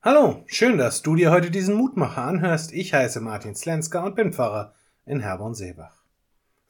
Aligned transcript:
Hallo, 0.00 0.44
schön, 0.46 0.78
dass 0.78 1.02
du 1.02 1.16
dir 1.16 1.32
heute 1.32 1.50
diesen 1.50 1.74
Mutmacher 1.74 2.22
anhörst. 2.22 2.72
Ich 2.72 2.94
heiße 2.94 3.20
Martin 3.20 3.56
Slenska 3.56 4.04
und 4.04 4.14
bin 4.14 4.32
Pfarrer 4.32 4.72
in 5.04 5.18
Herborn-Seebach. 5.18 6.04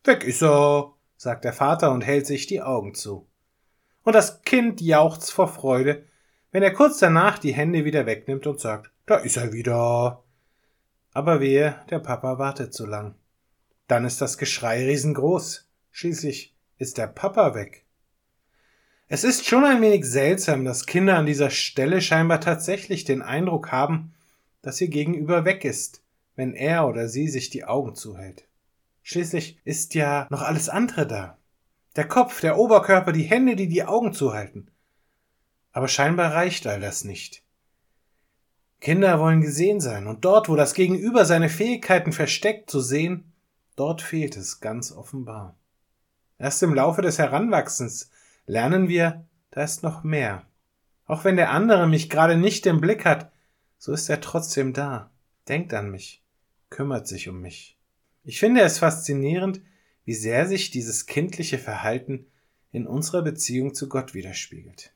Weg 0.04 0.25
ist 0.25 0.43
er, 0.43 0.95
sagt 1.19 1.45
der 1.45 1.53
Vater 1.53 1.93
und 1.93 2.06
hält 2.06 2.27
sich 2.27 2.46
die 2.46 2.62
Augen 2.62 2.95
zu. 2.95 3.29
Und 4.03 4.14
das 4.14 4.41
Kind 4.45 4.80
jauchzt 4.80 5.30
vor 5.30 5.49
Freude, 5.49 6.06
wenn 6.53 6.62
er 6.62 6.72
kurz 6.72 7.01
danach 7.01 7.38
die 7.38 7.53
Hände 7.53 7.85
wieder 7.85 8.06
wegnimmt 8.06 8.46
und 8.46 8.61
sagt, 8.61 8.91
da 9.04 9.17
ist 9.17 9.37
er 9.37 9.53
wieder. 9.53 10.24
Aber 11.13 11.38
wehe, 11.40 11.74
der 11.90 11.99
Papa 11.99 12.38
wartet 12.38 12.72
zu 12.72 12.87
lang. 12.87 13.15
Dann 13.88 14.06
ist 14.06 14.22
das 14.22 14.38
Geschrei 14.38 14.87
riesengroß. 14.87 15.69
Schließlich 15.90 16.56
ist 16.79 16.97
der 16.97 17.09
Papa 17.09 17.55
weg. 17.55 17.84
Es 19.11 19.25
ist 19.25 19.47
schon 19.47 19.65
ein 19.65 19.80
wenig 19.80 20.05
seltsam, 20.05 20.66
dass 20.66 20.84
Kinder 20.84 21.16
an 21.16 21.24
dieser 21.24 21.48
Stelle 21.48 22.02
scheinbar 22.02 22.43
tatsächlich 22.43 23.05
den 23.05 23.23
Eindruck 23.23 23.73
haben, 23.73 24.12
dass 24.61 24.83
ihr 24.83 24.88
Gegenüber 24.88 25.46
weg 25.46 25.65
ist, 25.65 26.02
wenn 26.37 26.52
er 26.52 26.87
oder 26.87 27.09
sie 27.09 27.29
sich 27.29 27.48
die 27.48 27.65
Augen 27.65 27.95
zuhält. 27.95 28.46
Schließlich 29.02 29.59
ist 29.65 29.95
ja 29.95 30.27
noch 30.29 30.42
alles 30.42 30.68
andere 30.68 31.06
da. 31.06 31.38
Der 31.96 32.06
Kopf, 32.06 32.42
der 32.42 32.59
Oberkörper, 32.59 33.12
die 33.12 33.23
Hände, 33.23 33.56
die 33.56 33.68
die 33.68 33.84
Augen 33.84 34.12
zuhalten. 34.12 34.70
Aber 35.73 35.88
scheinbar 35.88 36.34
reicht 36.34 36.66
all 36.66 36.80
das 36.80 37.04
nicht. 37.04 37.43
Kinder 38.80 39.18
wollen 39.18 39.40
gesehen 39.40 39.80
sein, 39.80 40.06
und 40.06 40.27
dort, 40.27 40.51
wo 40.51 40.54
das 40.54 40.74
Gegenüber 40.74 41.24
seine 41.24 41.48
Fähigkeiten 41.48 42.12
versteckt 42.12 42.70
zu 42.70 42.80
sehen, 42.80 43.32
dort 43.74 44.02
fehlt 44.02 44.37
es 44.37 44.60
ganz 44.60 44.93
offenbar. 44.93 45.56
Erst 46.38 46.62
im 46.62 46.74
Laufe 46.74 47.01
des 47.01 47.18
Heranwachsens 47.18 48.10
lernen 48.48 48.88
wir, 48.88 49.27
da 49.51 49.62
ist 49.62 49.83
noch 49.83 50.02
mehr. 50.02 50.45
Auch 51.05 51.25
wenn 51.25 51.37
der 51.37 51.52
andere 51.52 51.87
mich 51.87 52.11
gerade 52.11 52.37
nicht 52.37 52.66
im 52.66 52.80
Blick 52.80 53.05
hat, 53.05 53.30
so 53.77 53.93
ist 53.93 54.09
er 54.09 54.21
trotzdem 54.21 54.73
da, 54.73 55.11
denkt 55.48 55.73
an 55.74 55.91
mich, 55.91 56.24
kümmert 56.71 57.07
sich 57.07 57.29
um 57.29 57.40
mich. 57.40 57.79
Ich 58.24 58.40
finde 58.40 58.63
es 58.63 58.79
faszinierend, 58.79 59.60
wie 60.05 60.15
sehr 60.15 60.46
sich 60.46 60.71
dieses 60.71 61.07
kindliche 61.07 61.59
Verhalten 61.59 62.27
in 62.73 62.87
unserer 62.87 63.23
Beziehung 63.23 63.74
zu 63.74 63.88
Gott 63.88 64.15
widerspiegelt. 64.15 64.93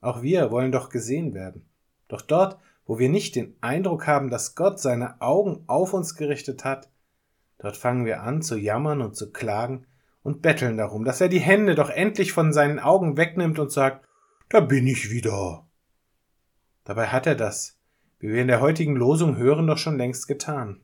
Auch 0.00 0.22
wir 0.22 0.50
wollen 0.50 0.72
doch 0.72 0.88
gesehen 0.88 1.34
werden. 1.34 1.66
Doch 2.08 2.22
dort, 2.22 2.58
wo 2.86 2.98
wir 2.98 3.08
nicht 3.08 3.34
den 3.34 3.56
Eindruck 3.60 4.06
haben, 4.06 4.30
dass 4.30 4.54
Gott 4.54 4.80
seine 4.80 5.20
Augen 5.20 5.64
auf 5.66 5.94
uns 5.94 6.14
gerichtet 6.14 6.64
hat, 6.64 6.90
dort 7.58 7.76
fangen 7.76 8.04
wir 8.04 8.22
an 8.22 8.42
zu 8.42 8.56
jammern 8.56 9.02
und 9.02 9.16
zu 9.16 9.32
klagen 9.32 9.86
und 10.24 10.42
betteln 10.42 10.78
darum, 10.78 11.04
dass 11.04 11.20
er 11.20 11.28
die 11.28 11.38
Hände 11.38 11.76
doch 11.76 11.90
endlich 11.90 12.32
von 12.32 12.52
seinen 12.52 12.80
Augen 12.80 13.16
wegnimmt 13.16 13.60
und 13.60 13.70
sagt, 13.70 14.08
da 14.48 14.58
bin 14.60 14.86
ich 14.88 15.10
wieder. 15.10 15.68
Dabei 16.82 17.08
hat 17.08 17.26
er 17.26 17.36
das, 17.36 17.78
wie 18.18 18.30
wir 18.30 18.40
in 18.40 18.48
der 18.48 18.60
heutigen 18.60 18.96
Losung 18.96 19.36
hören, 19.36 19.66
doch 19.66 19.78
schon 19.78 19.98
längst 19.98 20.26
getan. 20.26 20.80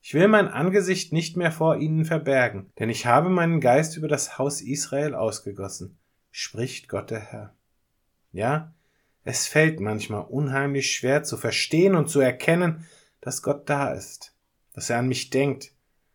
Ich 0.00 0.14
will 0.14 0.26
mein 0.26 0.48
Angesicht 0.48 1.12
nicht 1.12 1.36
mehr 1.36 1.52
vor 1.52 1.76
ihnen 1.76 2.04
verbergen, 2.04 2.72
denn 2.78 2.88
ich 2.88 3.06
habe 3.06 3.28
meinen 3.28 3.60
Geist 3.60 3.96
über 3.96 4.08
das 4.08 4.38
Haus 4.38 4.60
Israel 4.60 5.14
ausgegossen, 5.14 5.98
spricht 6.30 6.88
Gott 6.88 7.10
der 7.10 7.20
Herr. 7.20 7.54
Ja, 8.32 8.74
es 9.22 9.46
fällt 9.46 9.80
manchmal 9.80 10.24
unheimlich 10.24 10.92
schwer 10.92 11.22
zu 11.22 11.36
verstehen 11.36 11.94
und 11.94 12.08
zu 12.08 12.20
erkennen, 12.20 12.86
dass 13.20 13.42
Gott 13.42 13.68
da 13.68 13.92
ist, 13.92 14.34
dass 14.72 14.90
er 14.90 14.98
an 14.98 15.08
mich 15.08 15.30
denkt, 15.30 15.72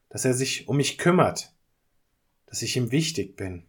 dass 0.09 0.25
er 0.25 0.33
sich 0.33 0.67
um 0.67 0.78
mich 0.78 0.97
kümmert, 0.97 1.53
dass 2.48 2.64
ich 2.64 2.76
ihm 2.76 2.92
wichtig 2.92 3.36
bin. 3.36 3.64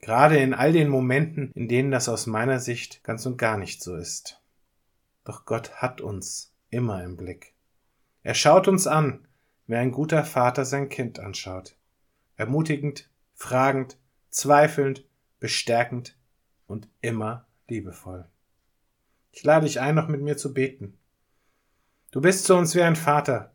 Gerade 0.00 0.36
in 0.36 0.52
all 0.52 0.72
den 0.72 0.88
Momenten, 0.88 1.50
in 1.54 1.68
denen 1.68 1.90
das 1.90 2.08
aus 2.08 2.26
meiner 2.26 2.60
Sicht 2.60 3.02
ganz 3.02 3.24
und 3.24 3.38
gar 3.38 3.56
nicht 3.56 3.82
so 3.82 3.96
ist. 3.96 4.42
Doch 5.24 5.46
Gott 5.46 5.76
hat 5.76 6.00
uns 6.00 6.52
immer 6.68 7.02
im 7.02 7.16
Blick. 7.16 7.54
Er 8.22 8.34
schaut 8.34 8.68
uns 8.68 8.86
an, 8.86 9.26
wie 9.66 9.76
ein 9.76 9.92
guter 9.92 10.24
Vater 10.24 10.64
sein 10.64 10.88
Kind 10.88 11.18
anschaut. 11.18 11.76
Ermutigend, 12.36 13.08
fragend, 13.34 13.96
zweifelnd, 14.28 15.04
bestärkend 15.40 16.16
und 16.66 16.88
immer 17.00 17.46
liebevoll. 17.68 18.26
Ich 19.32 19.42
lade 19.42 19.66
dich 19.66 19.80
ein, 19.80 19.94
noch 19.94 20.08
mit 20.08 20.20
mir 20.20 20.36
zu 20.36 20.52
beten. 20.52 20.98
Du 22.10 22.20
bist 22.20 22.44
zu 22.44 22.54
uns 22.54 22.74
wie 22.74 22.82
ein 22.82 22.96
Vater, 22.96 23.52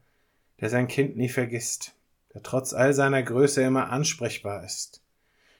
der 0.59 0.69
sein 0.69 0.87
Kind 0.87 1.17
nie 1.17 1.29
vergisst 1.29 1.95
der 2.33 2.43
trotz 2.43 2.73
all 2.73 2.93
seiner 2.93 3.23
Größe 3.23 3.61
immer 3.61 3.89
ansprechbar 3.89 4.63
ist. 4.63 5.03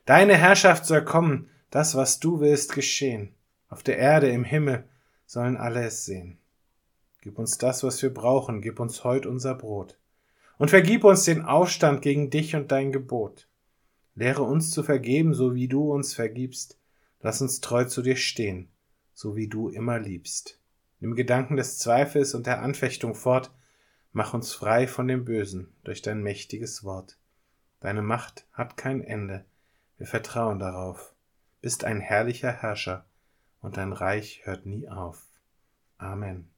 Deine 0.05 0.35
Herrschaft 0.35 0.85
soll 0.85 1.03
kommen, 1.03 1.49
das, 1.69 1.95
was 1.95 2.19
du 2.19 2.39
willst, 2.39 2.73
geschehen. 2.73 3.33
Auf 3.69 3.83
der 3.83 3.97
Erde, 3.97 4.29
im 4.29 4.43
Himmel 4.43 4.83
sollen 5.25 5.57
alle 5.57 5.85
es 5.85 6.05
sehen. 6.05 6.37
Gib 7.21 7.37
uns 7.37 7.57
das, 7.57 7.83
was 7.83 8.01
wir 8.01 8.13
brauchen, 8.13 8.61
gib 8.61 8.79
uns 8.79 9.03
heut 9.03 9.25
unser 9.25 9.55
Brot. 9.55 9.97
Und 10.57 10.69
vergib 10.69 11.03
uns 11.03 11.23
den 11.23 11.43
Aufstand 11.43 12.01
gegen 12.01 12.29
dich 12.29 12.55
und 12.55 12.71
dein 12.71 12.91
Gebot. 12.91 13.47
Lehre 14.15 14.43
uns 14.43 14.71
zu 14.71 14.83
vergeben, 14.83 15.33
so 15.33 15.55
wie 15.55 15.67
du 15.67 15.91
uns 15.91 16.13
vergibst. 16.13 16.77
Lass 17.21 17.41
uns 17.41 17.61
treu 17.61 17.85
zu 17.85 18.01
dir 18.01 18.15
stehen, 18.15 18.69
so 19.13 19.35
wie 19.35 19.47
du 19.47 19.69
immer 19.69 19.99
liebst. 19.99 20.59
Nimm 20.99 21.15
Gedanken 21.15 21.55
des 21.55 21.79
Zweifels 21.79 22.35
und 22.35 22.47
der 22.47 22.61
Anfechtung 22.61 23.15
fort, 23.15 23.51
Mach 24.13 24.33
uns 24.33 24.53
frei 24.53 24.87
von 24.87 25.07
dem 25.07 25.23
Bösen 25.23 25.73
durch 25.83 26.01
dein 26.01 26.21
mächtiges 26.21 26.83
Wort. 26.83 27.17
Deine 27.79 28.01
Macht 28.01 28.45
hat 28.51 28.75
kein 28.77 29.01
Ende, 29.01 29.45
wir 29.97 30.05
vertrauen 30.05 30.59
darauf. 30.59 31.13
Bist 31.61 31.85
ein 31.85 32.01
herrlicher 32.01 32.51
Herrscher, 32.51 33.05
und 33.61 33.77
dein 33.77 33.93
Reich 33.93 34.41
hört 34.43 34.65
nie 34.65 34.89
auf. 34.89 35.25
Amen. 35.97 36.50